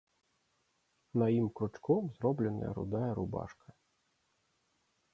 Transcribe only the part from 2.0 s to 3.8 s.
зробленая рудая рубашка.